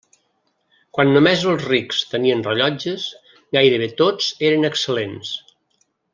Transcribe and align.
Quan 0.97 1.11
només 1.17 1.43
els 1.51 1.65
rics 1.71 1.99
tenien 2.13 2.41
rellotges, 2.47 3.05
gairebé 3.59 3.91
tots 4.01 4.31
eren 4.49 4.71
excel·lents. 4.73 5.37